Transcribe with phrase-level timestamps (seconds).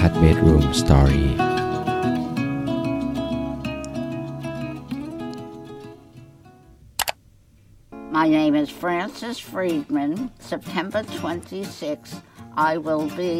[0.00, 1.26] พัฒ Bedroom Story
[8.18, 10.12] My name is Frances Friedman.
[10.52, 12.14] September 26th,
[12.70, 13.36] I will be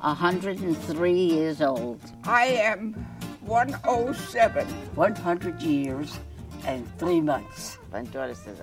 [0.00, 2.00] 103 years old.
[2.24, 2.80] I am
[3.46, 4.66] 107.
[4.94, 6.08] 100 years
[6.70, 7.60] and 3 months.
[8.00, 8.58] Entonces,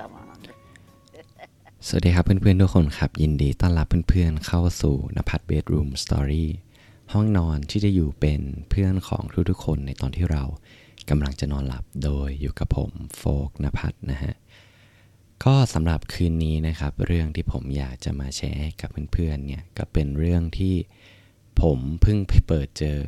[1.88, 6.45] สวัสดีครับเพื่อนๆทุกคนครับ ยินดีต้อนรับเพื่อนๆเข้าสู่นภัทร Bedroom Story
[7.14, 10.44] ห้องนอนที่จะอยู่เป็นเพื่อนของทุกๆคนในตอนที่เรา
[11.09, 14.34] กำลังจะนอนหลับโดยอยู่กับผมโฟกนภัทรนะฮะ
[15.44, 20.76] ก็สำหรับคืนนี้นะครับ เรื่องที่ผมอยากจะมาแชร์ให้กับเพื่อนๆเนี่ยก็เป็นเรื่องที่
[21.62, 23.00] ผมเพิ่งไปเปิดเจอ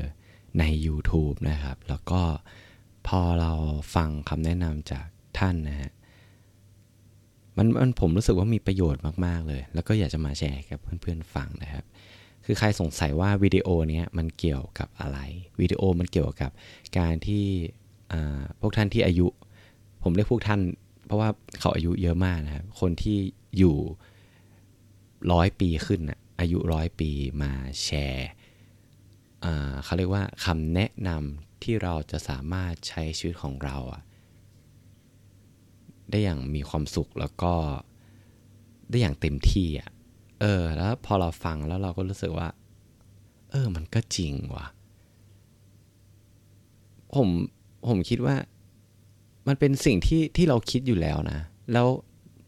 [0.60, 2.22] ใน YouTube นะครับ แล้วก็
[3.08, 3.52] พอเรา
[3.96, 5.08] ฟังคำแนะนำจาก
[5.40, 5.92] ท่านนะฮะ
[7.58, 11.86] มันมันผมรู้สึกว่ามีประโยชน์มากๆเลย แล้วก็อยากจะมาแชร์กับเพื่อนๆฟังนะครับ
[12.50, 15.20] คือใครสงสัยว่าวิดีโอเนี้ยมันเกี่ยวกับอะไร
[15.60, 16.52] วิดีโอมันเกี่ยวกับ
[16.98, 17.46] การที่
[18.60, 19.28] พวกท่านที่อายุ
[20.04, 20.62] ผมเรียกพวกท่าน
[21.06, 23.18] เพราะว่าเขาอายุเยอะมากนะครับคนที่
[23.58, 23.76] อยู่
[25.32, 27.10] ร้อยปีขึ้นนะอายุร้อยปี
[27.42, 27.52] มา
[27.84, 28.30] แชร์
[29.84, 33.78] เขาเรียกว่าคำแนะนำที่เราจะสามารถใช้ชีวิตของเรา
[36.10, 37.54] ได้อย่างมีความสุขแล้วก็
[38.90, 39.90] ได้อย่างเต็มที่อะ
[40.42, 42.48] เออ แล้วพอเราฟังแล้วเราก็รู้สึกว่า
[43.52, 44.66] เออ มันก็จริงว่ะ
[47.16, 47.30] ผม
[47.88, 48.36] ผมคิดว่า
[49.48, 51.40] มันเป็นสิ่งที่ที่เราคิดอยู่แล้วนะ
[51.74, 51.88] แล้ว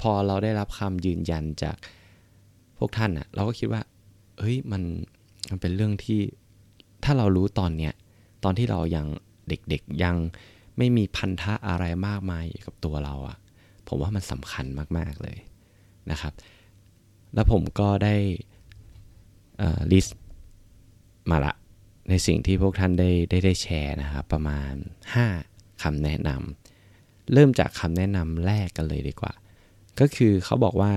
[0.02, 1.76] พอเราได้รับคำยืนยันจาก
[2.78, 3.82] พวกท่านอะเราก็คิดว่า
[4.40, 4.84] เฮ้ยมัน
[5.50, 6.20] มันเป็นเรื่องที่
[7.04, 7.94] ถ้าเรารู้ตอนเนี้ย
[8.44, 9.06] ตอนที่เรายัง
[9.50, 10.16] เด็กๆยัง
[10.78, 13.38] ไม่มีพันธะอะไรมากมายกับตัวเราอะ
[13.88, 14.66] ผมว่ามันสำคัญ
[14.98, 15.38] มากๆเลย
[16.12, 16.34] นะครับ
[17.34, 18.16] แล้วผมก็ได้
[19.92, 20.20] ลิสต์
[21.30, 21.54] มาละ
[22.10, 24.74] ในสิ่งที่พวกท่านได้ได้ได้แชร์นะครับ ประมาณ
[25.28, 29.34] 5คำแนะนำเริ่มจากคำแนะนำแรกกันเลยดีกว่า
[30.00, 30.94] ก็คือเขาบอกว่า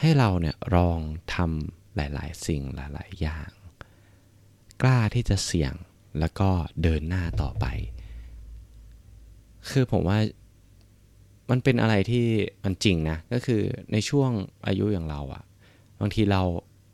[0.00, 1.00] ให้เราเนี่ยลอง
[1.34, 3.50] ทำหลาย ๆ สิ่งหลาย ๆ อย่าง
[4.82, 5.74] กล้าที่จะเสี่ยง
[6.20, 6.50] แล้วก็
[6.82, 7.66] เดินหน้าต่อไป
[9.70, 10.18] คือผมว่า
[11.50, 12.26] มันเป็นอะไรที่
[12.64, 13.62] มันจริงนะ ก็คือ
[13.92, 14.30] ในช่วง
[14.66, 15.42] อายุอย่างเราอะ
[16.00, 16.42] บางทีเรา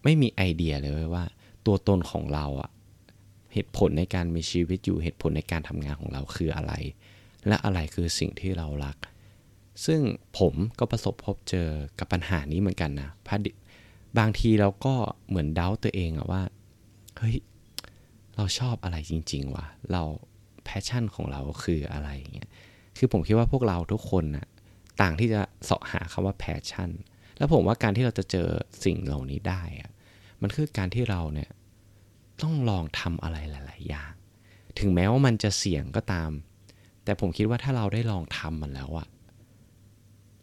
[0.04, 1.24] ไม่มีไอเดียเลยว่า
[1.66, 2.70] ตัวตนของเราอะ
[3.52, 6.72] เหตุผลในการมีชีวิตอยู่เหตุผลในการทำงานของเราคืออะไร
[7.46, 8.96] และอะไรคือสิ่งที่เรารัก
[9.86, 10.00] ซึ่ง
[10.38, 13.30] ผมก็ประสบพบเจอกับปัญหานี้เหมือนกันนะพ
[14.18, 14.94] บางทีเราก็
[15.28, 16.42] เหมือนเดาตัวเองอะว่า
[17.18, 17.36] เฮ้ย
[18.36, 20.02] เราชอบอะไรจริง ๆวะเรา
[20.64, 22.48] passion ของเราคืออะไรอย่างเงี้ย
[22.98, 24.46] คือผมคิดว่าพวกเราทุกคนนะ
[25.00, 26.90] ต่างที่จะเสาะหาคำว่า passion
[27.38, 28.48] แล้วผมว่าการที่เราจะเจอ
[28.84, 29.90] สิ่งเหล่านี้ได้อะ
[30.42, 31.50] มันคือการที่เราเนี่ย
[32.42, 34.12] ต้องลองทำอะไรหลาย ๆ อย่าง
[34.78, 36.30] ถึงแม้ว่ามันจะเสี่ยงก็ตาม
[37.04, 39.08] แต่ผมคิดว่าถ้าเราได้ลองทำมันแล้วอะ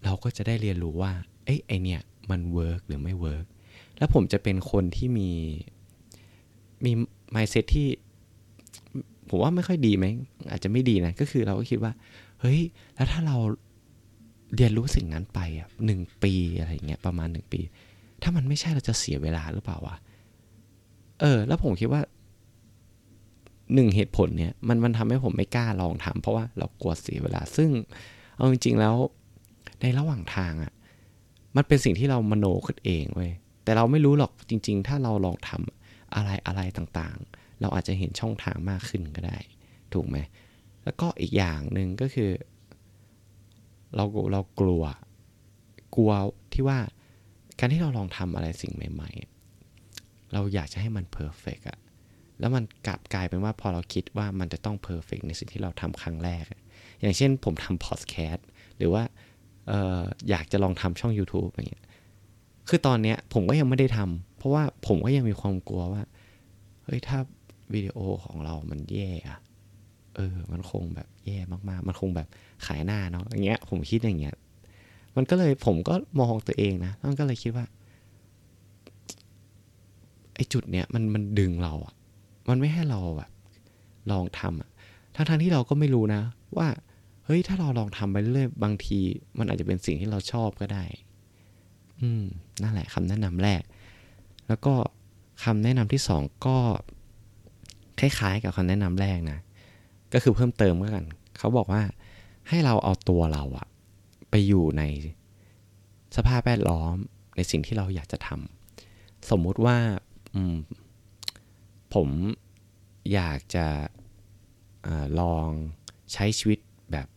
[0.03, 1.11] เราก็จะได้เรียนรู้ว่า
[1.45, 2.01] เอ้ยไอเนี่ย
[2.31, 3.45] มัน work หรือไม่ work
[3.97, 5.29] แล้วผมจะเป็นคนที่มี
[6.85, 6.91] มี
[7.31, 7.88] mindset ที่
[9.29, 10.05] ผมว่าไม่ค่อยดีไหม
[10.51, 11.91] อาจจะไม่ดีนะ ก็คือเราก็คิดว่า
[12.41, 12.59] เฮ้ย
[12.95, 13.38] แล้วถ้าเรา
[14.55, 17.61] เรียนรู้สิ่งนั้นไปอะหนึ่งปีอะไรเงี้ยประมาณหนึ่งปี
[18.22, 19.95] ถ้ามันไม่ใช่เราจะเสียเวลาหรือเปล่าวะ
[21.19, 22.01] เออ แล้วผมคิดว่า
[23.73, 27.69] หนึ่งเหตุผลเนี่ยมันมันทำให้ผมไม่กล้าลองทำเพราะว่าเรากลัวเสียเวลา ซึ่ง
[28.35, 28.95] เอาจริง ๆ แล้ว
[29.81, 30.73] ในระหว่างทางอะ
[31.56, 33.31] มันเป็นสิ่งที่เรามโนขึ้นเองเว้ย
[33.63, 39.38] แต่เราไม่รู้หรอกจริง ๆ ถ้าเราลองทำอะไรอะไรต่างๆ เราอาจจะเห็นช่องทางมากขึ้นก็ได้
[39.94, 40.17] ถูกไหม
[40.84, 42.31] แล้วก็อีกอย่างหนึ่งก็คือ
[43.95, 44.84] เราเรากลัว
[45.95, 46.12] กลัว
[46.53, 46.79] ที่ว่า
[47.59, 49.12] การที่เราลองทำอะไรสิ่งใหม่
[49.72, 51.79] ๆ เราอยากจะให้มัน perfect อะ
[52.39, 56.44] แล้วมันกลับกลายเป็นว่าพอเราคิดว่ามันจะต้อง perfect ในสิ่งที่เราทำครั้งแรก
[57.01, 58.47] อย่างเช่นผมทำพอดแคสต์
[58.78, 59.03] หรือว่า
[59.72, 61.85] อออยากจะลองทำช่อง YouTube อย่างเงี้ย
[62.69, 66.03] คือตอนเนี้ยผมก็ยังไม่ได้ทำเพราะว่าผมก็ยังมีความกลัวว่า
[66.83, 67.19] เฮ้ย ถ้า
[67.74, 69.39] วิดีโอของเรามันแย่อะ
[70.19, 71.39] เออ มันคงแบบแย่
[71.69, 72.27] มากๆ มันคงแบบ
[72.66, 74.36] ขายหน้าเนาะอย่างเงี้ย ผมคิดอย่างเงี้ย
[75.16, 77.66] มันก็เลยผมก็มองตัวเองนะมันก็เลยคิดว่า
[80.36, 81.94] ไอ้จุดเนี้ยมันมันดึงเราอะ
[82.50, 83.31] มันไม่ให้เราแบบ
[84.12, 84.69] ลองทำอะ
[85.16, 86.22] ทั้งทั้งที่เราก็ไม่รู้นะ
[86.57, 86.68] ว่า
[87.25, 89.00] เฮ้ยถ้าเราลองทำไปเรื่อยบางที
[89.38, 90.83] มันอาจจะเป็นสิ่งที่เราชอบก็ได้
[92.01, 92.24] อืม
[92.63, 93.62] นั่นแหละคำแนะนำแรก
[94.48, 94.74] แล้วก็
[95.44, 96.57] คำแนะนำที่สองก็
[98.00, 99.39] คล้ายๆกับคำแนะนำแรกนะ
[100.13, 101.06] ก็คือเพิ่มเติมเมื่อกัน
[101.38, 101.81] เขาบอกว่า
[102.50, 103.67] ให้เราเอาตัวเราอะ
[104.29, 104.83] ไปอยู่ใน
[106.15, 106.95] สภาพแวดล้อม
[107.35, 109.77] ในสิ่งที่เราอยากจะทำสมมุติว่า
[111.94, 112.09] ผม
[113.13, 113.65] อยากจะ
[114.88, 114.89] อ
[115.19, 115.47] ลอง
[116.13, 116.59] ใช้ชีวิต
[116.91, 117.07] แบบ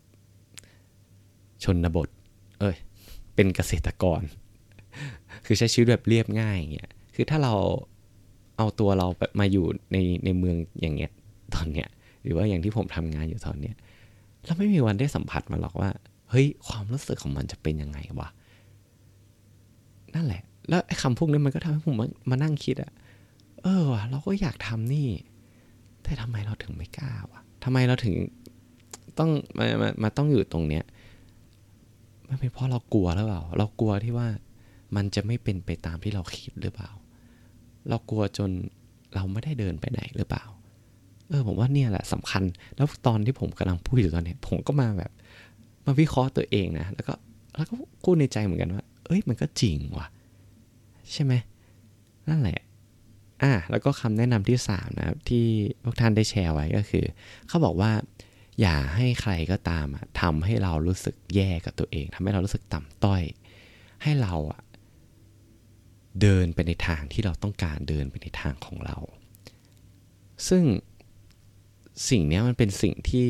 [1.65, 2.09] ชนบท
[2.61, 2.77] เอ้ย
[3.35, 4.23] เป็นเกษตรกร
[5.47, 7.55] คือใช้ชีวิตแบบเรียบง่ายอย่างเงี้ย คือถ้าเรา
[8.57, 9.07] เอาตัวเรา
[9.41, 11.13] มาอยู่ในในเมืองอย่างเงี้ย
[11.55, 11.89] ตอนเนี้ย
[12.23, 13.77] หรือว่าอย่างที่ผมทำงานอยู่ตอนเนี้ย
[14.45, 15.91] เราไม่มีวันได้สัมผัสมันหรอกว่า
[16.31, 18.29] เฮ้ย ความรู้สึกของมันจะเป็นยังไงวะ
[20.15, 22.93] นั่นแหละ แล้วไอ้คำพวกนี้มันก็ทำให้ผมมามานั่งคิดอะ
[23.63, 25.09] เออวะเราก็อยากทำนี่
[26.03, 28.15] แต่ทำไมเราถึงไม่กล้าวะทำไมเราถึง
[29.19, 30.85] ต้องมามามาต้องอยู่ตรงเนี้ย
[32.29, 34.29] มันเป็นเพราะเรากลัวหรือเปล่า เรากลัวที่ว่า
[34.97, 36.91] มันจะไม่เป็นไปตามที่เราคิดหรือเปล่า
[37.89, 38.51] เรากลัวจน
[39.15, 40.45] เราไม่ได้เดินไปไหนหรือเปล่า
[41.33, 42.43] เออผมว่าเนี่ยแหละสำคัญ
[42.77, 45.13] แล้วตอนที่ผมกำลังพูดอยู่ตอนนี้ ผมก็มาแบบ
[45.87, 47.15] มาวิเคราะห์ตัวเองนะ แล้วก็
[47.57, 50.07] แล้วก็พูดในใจเหมือนกันว่า เอ้ยมันก็จริงว่ะ
[51.13, 51.33] ใช่ไหม
[52.29, 52.59] นั่นแหละ
[53.43, 55.47] อะแล้วก็คำแนะนำที่สามนะครับที่
[55.85, 57.05] พวกท่านได้แชร์ไว้ก็คือ
[57.49, 57.93] เขาบอกว่า
[58.61, 63.23] อย่าให้ใครก็ตามอะทำให้เรารู้สึกแย่กับตัวเองทำให้เรารู้สึกต่ำต้อย
[64.03, 64.63] ให้เราอะ
[66.21, 68.97] เดินไปในทางที่เราต้องการเดินไปในทางของเรา
[70.49, 70.65] ซึ่ง
[72.09, 73.29] สิ่งนี้มันเป็นสิ่งที่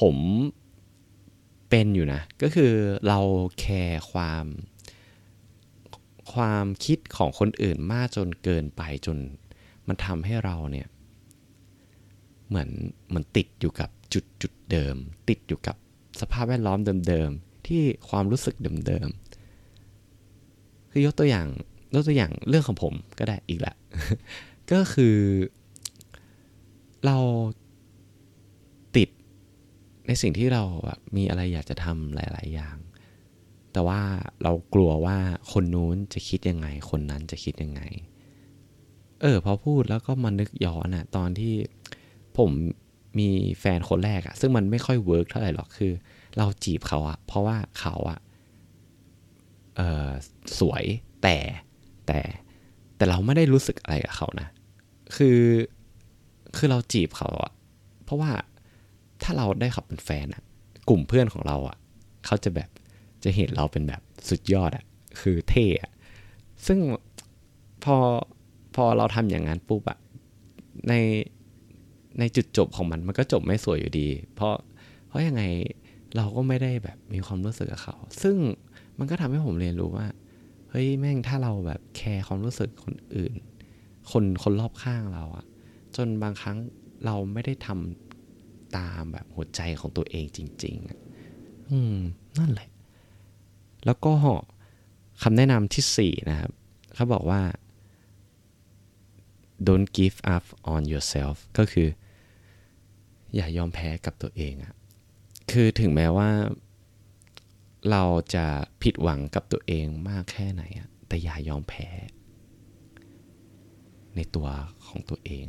[0.00, 0.16] ผม
[1.70, 2.72] เป็นอยู่นะ ก็คือ
[3.08, 3.18] เรา
[3.60, 4.44] แคร์ความ
[6.32, 9.18] ความคิดของคนอื่นมากจนเกินไปจน
[9.88, 10.88] มันทำให้เราเนี่ย
[12.48, 12.68] เหมือน
[13.08, 14.96] เหมือนติดอยู่กับจุดจุดเดิม
[15.28, 15.76] ติดอยู่กับ
[16.20, 18.54] สภาพแวดล้อมเดิมๆที่ความรู้สึก
[18.86, 21.46] เดิมๆคือยกตัวอย่าง
[21.94, 23.74] ยกตัวอย่างเรื่องของผมก็ได้อีกละ
[24.72, 25.16] ก็คือ
[27.06, 27.18] เรา
[28.96, 29.08] ติด
[30.06, 32.76] ในสิ่งที่เราแบบมีอะไรอยากจะทำหลาย ๆ อย่าง
[33.72, 34.00] แต่ว่า
[34.42, 35.18] เรากลัวว่า
[35.52, 37.82] คนนู้นจะคิดยังไง คนนั้นจะคิดยังไง
[39.22, 41.54] เออ พอพูดแล้วก็มานึกย้อนอะตอนที่
[42.38, 42.50] ผม
[43.18, 43.28] มี
[43.60, 45.92] แฟนคนแรกอะซึ่งมันไม่ค่อย work เท่าไหร่หรอกคือ
[46.36, 48.18] เราจีบเขาอะเพราะว่าเขาอะ
[49.76, 50.08] เออ
[50.58, 50.84] สวย
[51.22, 51.36] แต่
[52.06, 52.20] แต่
[52.96, 54.48] แต่เราไม่ได้รู้สึกอะไรกับเขานะ
[55.16, 55.40] คือ
[56.56, 57.52] คือเราจีบเขาอะ
[58.04, 58.30] เพราะว่า
[59.22, 60.42] ถ้าเราได้เขาเป็นแฟนอะ
[60.88, 61.76] กลุ่มเพื่อนของเราอะ
[62.26, 62.70] เขาจะแบบ
[63.24, 64.84] จะเห็นเราเป็นแบบสุดยอดอะ
[65.20, 65.92] คือเท่อะ
[66.66, 66.78] ซึ่ง
[67.84, 67.96] พอ
[68.74, 69.98] พอเราทำอย่างนั้นปุ๊บอะ
[70.88, 70.94] ใน
[72.18, 74.54] ในจุดจบของมันมันก็จบไม่สวยอยู่ดี เพราะ
[75.08, 75.42] เพราะยังไง
[76.16, 78.36] เราก็ไม่ได้แบบมีความรู้สึกกับเขา ซึ่ง
[78.98, 80.06] มันก็ทำให้ผมเรียนรู้ว่า
[80.70, 83.34] เฮ้ยแม่งถ้าเราแบบแคร์ความรู้สึกคนอื่น
[84.10, 85.46] คนคนรอบข้างเราอะ
[85.96, 86.58] จนบางครั้ง
[87.04, 90.76] เราไม่ได้ทำตามแบบหัวใจของตัวเองจริง
[91.24, 91.98] ๆ อืม
[92.38, 92.68] นั่นแหละ
[93.86, 94.12] แล้วก็
[95.22, 96.50] คำแนะนำที่สี่นะครับ
[96.94, 97.42] เขาบอกว่า
[99.66, 101.88] don't give up on yourself ก็คือ
[103.34, 104.74] อย่ายอมแพ้กับตัวเองอะ
[105.50, 106.30] คือถึงแม้ว่า
[107.90, 108.04] เรา
[108.34, 108.46] จะ
[108.82, 111.88] ผิดหวังกับตัวเองมากแค่ไหนอะแต่อย่ายอมแพ้
[114.16, 114.48] ในตัว
[114.86, 115.46] ของตัวเอง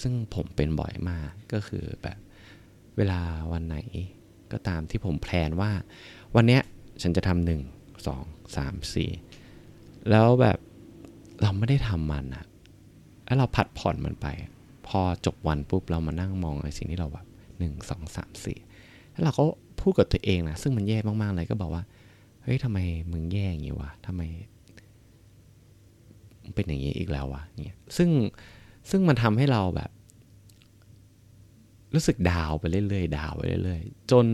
[0.00, 2.18] ซึ่งผมเป็นบ่อยมากก็คือแบบ
[2.96, 3.20] เวลา
[3.52, 3.76] วันไหน
[4.52, 5.70] ก็ตามที่ผมแพลนว่า
[6.36, 6.62] วันเนี้ย
[7.02, 7.60] ฉันจะทำหนึ่ง
[8.06, 8.24] สอง
[8.56, 9.10] สามสี่
[10.10, 10.58] แล้วแบบ
[11.42, 12.44] เราไม่ได้ทำมันอะ
[13.26, 14.26] แล้วเราผัดผ่อนมันไป
[14.88, 17.26] พอจบวันปุ๊บเรามานั่งมองในสิ่งที่เราแบบ
[17.58, 18.58] หนึ่งสองสามสี่
[19.12, 19.44] แล้วเราก็
[19.80, 21.84] พูดกับตัวเองนะซึ่งมันแย่มากๆเลยก็บอกว่า
[22.42, 22.78] เฮ้ยทำไม
[23.12, 24.22] มึงแย่อย่างนี้วะทำไม
[26.54, 28.10] เป็นอย่างนี้อีกแล้ววะเนี่ยซึ่ง
[28.90, 29.90] ซึ่งมันทำให้เราแบบ
[31.94, 34.26] รู้สึกดาวไปเรื่อยๆดาวไปเรื่อยๆจน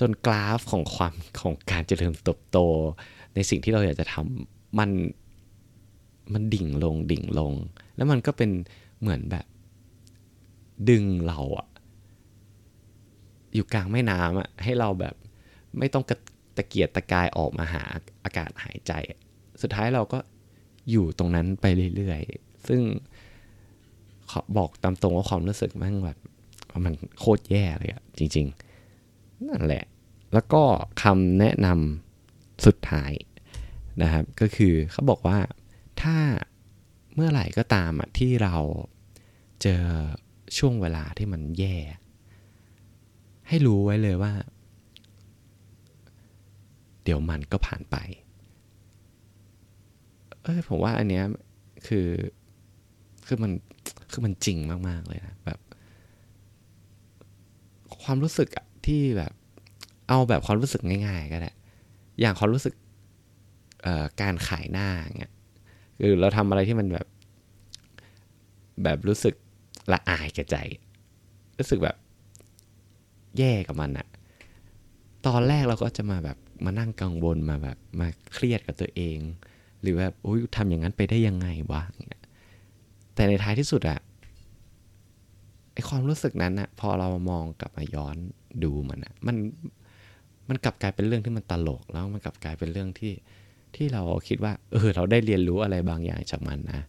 [0.00, 2.58] จนกราฟของความของการเจริญเติบโต
[3.34, 4.90] ในสิ่งที่เราอยากจะทำมัน
[6.32, 7.52] มันดิ่งลงดิ่งลง
[7.96, 8.50] แล้วมันก็เป็น
[9.00, 9.46] เหมือนแบบ
[10.90, 11.68] ดึงเราอะ
[13.54, 15.14] อยู่กลางแม่น้ำอะให้เราแบบ
[15.78, 16.18] ไม่ต้องกระ
[16.56, 17.82] ตะเกียกตะกายออกมาหา
[18.24, 18.92] อากาศหายใจ
[19.62, 20.18] สุดท้ายเราก็
[20.90, 21.64] อยู่ตรงนั้นไป
[21.96, 22.82] เรื่อยๆ ซึ่ง
[24.30, 26.18] ขอบอกตามตรงว่าความรู้สึกมันแบบ
[26.84, 28.46] มันโคตรแย่เลยอะจริง
[28.96, 29.84] ๆ นั่นแหละ
[30.32, 30.62] แล้วก็
[31.02, 33.12] คำแนะนำสุดท้าย
[34.02, 35.38] นะครับ ก็คือเขาบอกว่า
[36.02, 36.16] ถ้า
[37.14, 38.56] เมื่อไหร่ก็ตามอะที่เรา
[39.62, 39.82] เจอ
[40.58, 41.76] ช่วงเวลาที่มันแย่
[43.48, 44.32] ให้รู้ไว้เลยว่า
[47.04, 47.96] เดี๋ยวมันก็ผ่านไป
[50.42, 51.24] เอ้ยผมว่าอันเนี้ย
[51.86, 52.08] คือ
[53.26, 53.52] คือมัน
[54.10, 54.58] คือมันจริง
[54.88, 55.58] มาก ๆ เลยนะแบบ
[58.02, 58.48] ความรู้สึก
[58.86, 59.32] ที่แบบ
[60.08, 61.52] เอาแบบความรู้สึกง่าย ๆ ก็ได้
[62.20, 62.74] อย่างความรู้สึก
[64.20, 67.06] การขายหน้าเงี้ยคคือเราทำอะไรที่มันแบบ
[68.84, 69.34] แบบรู้สึก
[69.92, 70.56] ละอายแก่ใจ
[71.58, 71.96] รู้สึกแบบ
[73.38, 74.06] แย่กับมันอะ
[75.26, 79.18] ตอนแรกเราก็จะมาแบบมานั่งกังวลมาแบบมาเครียดกับตัวเอง
[79.82, 82.24] หรือแบบโอ้ยทำอย่างนั้นไปได้ยังไงวะอย่างเงี้ย
[83.14, 83.98] แต่ในท้ายที่สุดอะ
[85.72, 88.16] ไอความรู้สึกนั้นอะพอเรามองกลับมาย้อน
[88.64, 89.36] ดูมันอะมัน
[90.48, 93.12] มันกลับกลายเป็นเรื่องที่มันตลกแล้วมันกลับกลายเป็นเรื่องที่
[93.76, 96.82] ที่เราคิดว่าเออเราได้เรียนรู้อะไรบางอย่างจากมันนะ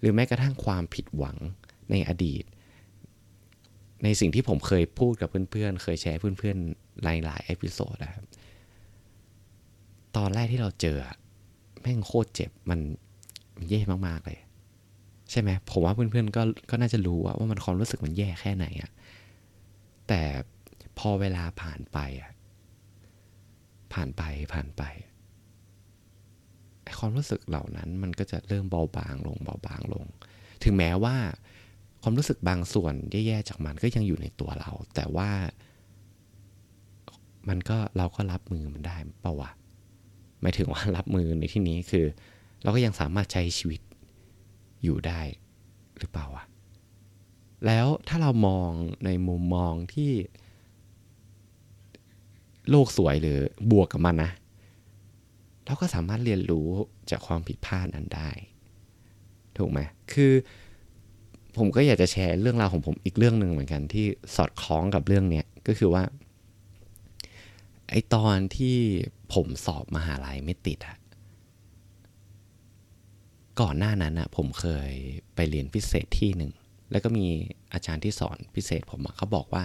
[0.00, 1.36] หรือแม้กระทั่งความผิดหวัง
[1.90, 2.44] ในอดีต
[4.04, 8.24] ในสิ่งที่ผมเคยพูดกับเพื่อนๆ เคยแชร์เพื่อนๆหลายๆ episode นะครับ
[10.16, 10.96] ตอนแรกที่เราเจอ
[11.84, 12.80] แม่งโคตรเจ็บมัน
[13.54, 14.38] มันแย่มากๆเลย
[15.30, 18.90] ใช่ไหมผมว่าเพื่อนๆก็ก็น่าจะรู้ว่าว่ามันความรู้สึกมันแย่แค่ไหนอะ
[20.08, 20.22] แต่
[20.98, 22.30] พอเวลาผ่านไปอะ
[23.92, 24.22] ผ่านไป
[24.52, 24.82] ผ่านไป
[26.82, 30.06] ไอความรู้สึกเหล่านั้นมันก็จะเริ่มเบาบางลงเบาบางลง
[30.62, 31.16] ถึงแม้ว่า
[32.02, 35.30] ความรู้สึกบางส่วนแย่ๆจากมันก็ยังอยู่ในตัวเรา แต่ว่า
[37.48, 39.50] มันก็เราก็รับมือมันได้เปล่าวะ
[40.44, 42.06] หมายถึงว่ารับมือในที่นี้คือ
[42.62, 43.80] เราก็ยังสามารถใช้ชีวิต
[44.82, 45.20] อยู่ได้
[45.98, 46.44] หรือเปล่าวะ
[47.66, 48.70] แล้วถ้าเรามอง
[49.04, 50.12] ในมุมมองที่
[52.70, 53.38] โลกสวยหรือ
[53.70, 54.30] บวกกับมันนะ
[55.66, 56.68] เราก็สามารถเรียนรู้
[57.10, 58.30] จากความผิดพลาดนั้นได้
[59.56, 59.80] ถูกไหม
[60.12, 60.32] คือ
[61.56, 66.02] ผมก็อยากจะแชร์เรื่องราวของผมอีกเรื่องหนึ่งเหมือนกันที่สอดคล้องกับเรื่องเนี้ยก็คือว่า
[67.90, 68.78] ไอตอนที่
[69.34, 70.96] ผมสอบมหาลัยไม่ติดอะ
[73.60, 74.90] ก่อนหน้านั้นอะผมเคย
[75.34, 76.52] ไปเรียนพิเศษที่หนึ่ง
[76.90, 77.26] แล้วก็มี
[77.72, 79.64] อาจารย์ที่สอนพิเศษผมอะเขาบอกว่า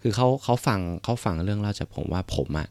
[0.00, 2.68] คือเขาเขาฟังเขาฟังเรื่องเล่าจากผมว่าผมอะ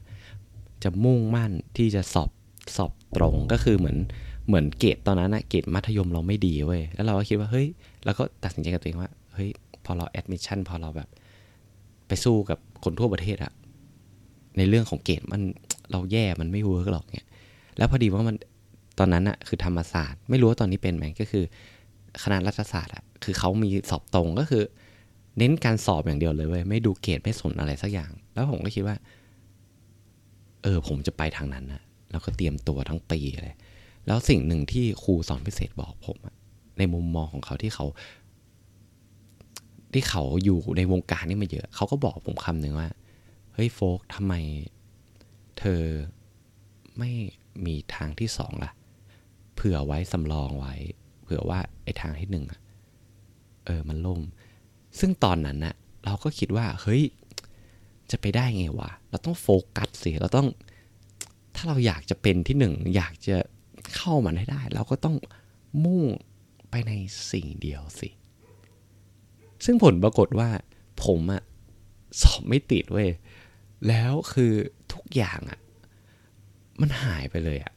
[0.82, 2.30] จะมุ่งมั่นที่จะสอบ
[2.76, 3.98] สอบตรงก็คือเหมือน
[4.46, 7.66] เหมือนเกรดตอนนั้นอะเกรดมัธยมเราไม่ดีเว้ยแล้วเราก็คิดว่าเฮ้ย
[8.04, 9.48] แล้วก็ตัดสินใจกับตัวเองว่าเฮ้ย
[9.84, 11.08] พอเรา admission พอเราแบบ
[12.08, 13.52] ไปสู้กับคนทั่วประเทศอะ
[14.56, 15.42] ในเรื่องของเกรดมัน
[15.90, 17.26] เราแย่มันไม่ work หรอกเนี่ย
[17.78, 18.36] แล้วพอดีว่ามัน
[18.98, 21.44] ตอนนั้นอะคือธรรมศาสตร์ ไม่รู้ว่าตอนนี้เป็นไหมก็คือ
[22.22, 24.64] คณะรัฐศาสตร์อะคือเขามีสอบตรงก็คือ
[25.38, 28.96] เน้นการสอบอย่างเดียวเลยเว้ยไม่ดูเกรดไม่สนอะไรสักอย่าง แล้วผมก็คิดว่า
[30.62, 33.56] เออผมจะไปทางนั้นนะแล้วก็เตรียมตัวทั้งปีเลย
[34.06, 36.34] แล้วสิ่งหนึ่งที่ครูสอนพิเศษบอกผมอะ
[36.78, 37.86] ในมุมมองของเขาที่เขา
[39.92, 42.88] ที่เขาอยู่ในวงการนี่มาเยอะ เขาก็บอกผมคำหนึ่งว่า
[43.54, 44.34] เฮ้ยโฟกทำไม
[45.58, 45.82] เธอ
[46.98, 47.10] ไม่
[47.66, 48.72] มีทางที่สองล่ะ
[49.54, 50.74] เผื่อไว้สำรองไว้
[51.22, 52.60] เผื่อว่าไอ้ทางที่หนึ่งอะ
[53.66, 54.20] เออมันล่ม
[54.98, 57.02] ซึ่งตอนนั้นน่ะเราก็คิดว่า เฮ้ย
[58.10, 60.48] จะไปได้ไงวะ เราต้องโฟกัสสิ เราต้อง
[61.54, 63.36] ถ้าเราอยากจะเป็นที่หนึ่ง อยากจะ
[63.96, 65.16] เข้ามันให้ได้ เราก็ต้อง
[65.84, 66.04] มุ่ง
[66.70, 66.92] ไปใน
[67.30, 68.08] สิ่งเดียวสิ
[69.64, 70.48] ซึ่งผลปรากฏว่า
[71.04, 71.42] ผมอะ
[72.22, 73.10] สอบไม่ติดเว้ย
[73.88, 74.52] แล้วคือ
[74.92, 75.60] ทุกอย่างอะ
[76.80, 77.72] มันหายไปเลยอะ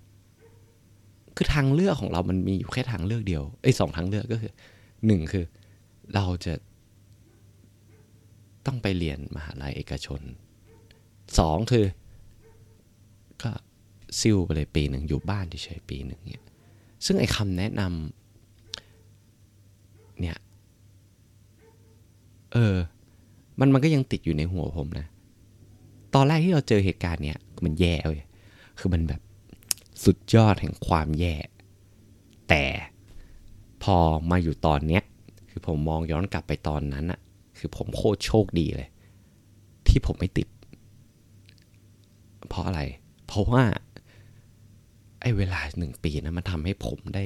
[1.35, 4.51] คือทางเลือกของเรามันมีอยู่แค่ทางเลือกเดียวไอ้สองทางเลือกก็คือ
[5.05, 5.45] หนึ่งคือ
[6.13, 6.53] เราจะ
[8.65, 10.21] ต้องไปเรียนมหาลัยเอกชน
[11.39, 11.85] สองคือ
[13.41, 13.51] ก็
[14.19, 16.43] ซิลไปเลยปีหนึ่งอยู่บ้านเฉยๆปีหนึ่งเนี่ย
[17.05, 20.37] ซึ่งไอ้คำแนะนำเนี่ย
[22.53, 22.75] เออ
[23.59, 25.07] มันมันก็ยังติดอยู่ในหัวผมนะ
[26.13, 28.21] ตอนแรกที่เราเจอเหตุการณ์เนี่ยมันแย่เว้ย
[28.79, 29.21] คือมันแบบ
[30.03, 31.35] สุดยอดแห่งความแย่
[32.49, 32.63] แต่
[33.83, 33.97] พอ
[34.31, 35.03] มาอยู่ตอนเนี้ย
[35.49, 37.19] คือผมมองย้อนกลับไปตอนนั้นอะ
[37.57, 38.89] คือผมโคตรโชคดีเลย
[39.87, 40.47] ที่ผมไม่ติด
[42.47, 42.81] เพราะอะไร
[43.27, 43.63] เพราะว่า
[45.21, 47.25] ไอ้เวลาหนึ่งปีนะมันทำให้ผมได้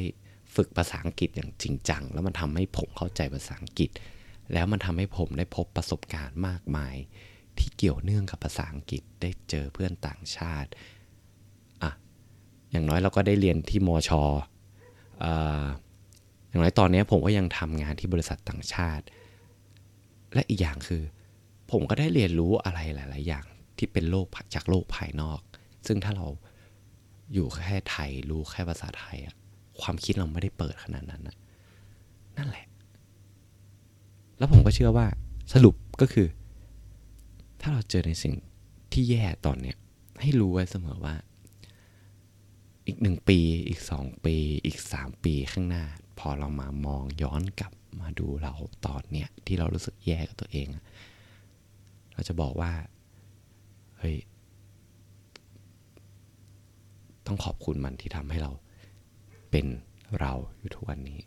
[0.56, 3.90] ฝึกภาษาอังกฤษอย่างจริงจัง แล้วมันทำให้ผมเข้าใจภาษาอังกฤษ
[4.54, 6.96] แล้วมันทำให้ผมได้พบประสบการณ์มากมาย
[7.58, 10.70] ที่เกี่ยวเนื่องกับภาษาอังกฤษได้เจอเพื่อนต่างชาติ
[11.84, 11.92] อะ
[12.72, 14.24] อย่างน้อยเราก็ได้เรียนที่มอชอ
[16.50, 19.06] อย่างน้อยตอนนี้ผมก็ยังทำงานที่บริษัทต่างชาติ
[20.34, 21.04] และอีกอย่างคือ
[21.72, 23.46] ผมก็ได้เรียนรู้อะไรหลาย ๆ อย่าง
[23.78, 25.40] ที่เป็นโลกจากโลกภายนอก
[25.88, 26.28] ซึ่งถ้าเรา
[27.34, 29.36] อยู่แค่ไทยรู้แค่ภาษาไทยอะ
[29.82, 31.36] ความคิดเราไม่ได้เปิดขนาดนั้นนะ
[32.38, 32.66] นั่นแหละ
[34.38, 35.08] แล้วผมก็เชื่อว่า
[35.54, 36.28] สรุปก็คือ
[37.62, 38.36] ถ้าเราเจอในสิ่ง
[38.92, 39.78] ที่แย่ตอนเนี้ย
[40.22, 41.16] ให้รู้ไว้เสมอว่า
[42.88, 45.84] อีกหนึ่งปี อีกสองปี อีกสามปีข้างหน้า
[46.20, 48.54] พอเรามามองย้อนกลับมาดูเรา
[48.86, 50.68] ตอนเนี้ยที่เรารู้สึกแย่กับตัวเอง
[52.14, 52.72] เราจะบอกว่า
[54.00, 54.18] เฮ้ย
[57.26, 58.52] ต้องขอบคุณมันที่ทำให้เรา
[59.52, 59.66] เป็น
[60.20, 61.20] เราอยู่ทุกวันนี้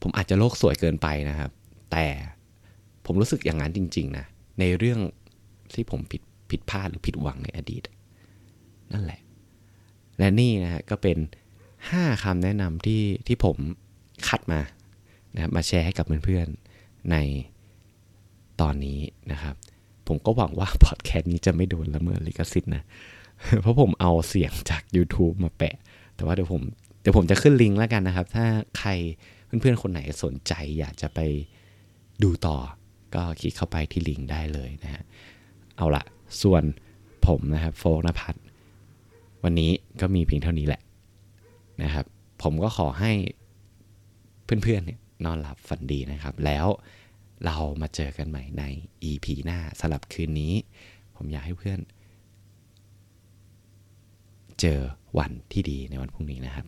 [0.00, 1.50] ผมอาจจะโลกสวยเกินไปนะครับ
[1.92, 2.06] แต่
[3.06, 4.26] ผมรู้สึกอย่างนั้นจริง ๆ นะ
[4.60, 5.00] ในเรื่อง
[5.74, 7.82] ที่ผมผิดผิดพลาดหรือผิดหวังในอดีต
[8.92, 9.20] นั่นแหละ
[10.18, 11.18] และนี่นะฮะก็เป็น
[11.70, 13.56] 5คำแนะนำที่ที่ผม
[14.28, 14.60] คัดมา
[15.34, 17.16] นะครับมาแชร์ให้กับเพื่อนๆใน
[18.60, 19.00] ตอนนี้
[19.32, 19.54] นะครับ
[20.08, 22.82] ผมก็หวังว่าพอดแคสต์นี้จะไม่โดนละเมิดลิขสิทธิ์นะ
[23.62, 25.74] เพราะผมเอาเสียงจาก YouTube มาแปะ
[26.16, 26.62] แต่ว่าเดี๋ยวผม
[27.00, 28.46] เดี๋ยวผมจะขึ้นลิงก์แล้วกันนะครับ ถ้า
[28.78, 28.90] ใคร
[29.46, 31.20] เพื่อนๆคนไหนสนใจอยากจะไป
[32.22, 32.56] ดูต่อ
[33.14, 35.02] ก็คลิกเข้าไปที่ลิงก์ได้เลยนะฮะ
[35.76, 36.02] เอาละ
[36.42, 36.62] ส่วน
[37.26, 38.38] ผมนะครับโฟกนภัทร
[39.42, 40.82] วันนี้ก็มีเพียงเท่านี้แหละ
[41.82, 42.06] นะครับ
[42.42, 43.12] ผมก็ขอให้
[44.44, 46.66] เพื่อนๆเนี่ยนอนหลับฝันดีนะครับ แล้ว
[47.46, 48.64] เรามาเจอกันใหม่ใน
[49.10, 50.52] EP หน้าสำหรับคืนนี้
[51.16, 51.80] ผมอยากให้เพื่อน
[54.60, 54.78] เจอ
[55.18, 56.66] วันที่ดีในวันพรุ่งนี้นะครับ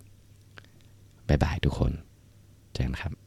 [1.28, 1.92] บ๊ายบายทุกคน
[2.72, 3.25] เจอกันครับ